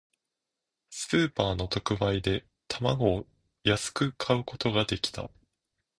[0.89, 3.27] スーパーの特売で、卵を
[3.63, 5.29] 安く買うことができた。